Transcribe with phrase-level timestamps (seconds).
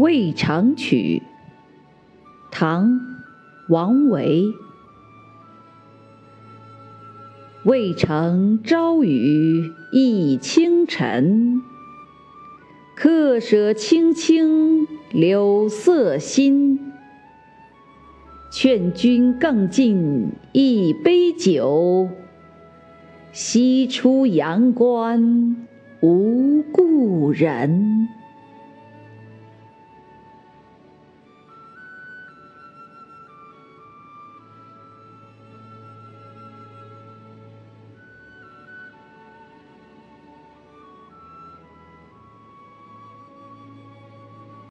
[0.02, 1.20] 《渭城曲》，
[2.50, 2.88] 唐·
[3.68, 4.46] 王维。
[7.64, 11.60] 渭城朝雨浥轻尘，
[12.96, 16.80] 客舍青青柳色新。
[18.50, 22.08] 劝君更尽一杯酒，
[23.32, 25.66] 西出阳关
[26.00, 27.89] 无故人。